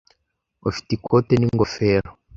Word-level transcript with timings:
Ufite 0.69 0.89
ikote 0.97 1.33
n'ingofero? 1.37 2.09